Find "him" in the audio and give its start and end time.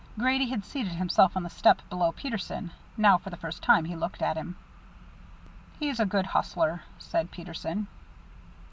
4.35-4.55